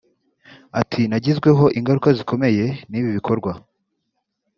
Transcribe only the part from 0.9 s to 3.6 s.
“Nagizweho ingaruka zikomeye n’ibi bikorwa